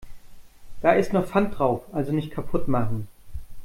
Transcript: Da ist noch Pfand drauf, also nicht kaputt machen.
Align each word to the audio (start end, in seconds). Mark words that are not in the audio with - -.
Da 0.81 0.93
ist 0.93 1.13
noch 1.13 1.27
Pfand 1.27 1.59
drauf, 1.59 1.83
also 1.93 2.11
nicht 2.11 2.31
kaputt 2.31 2.67
machen. 2.67 3.07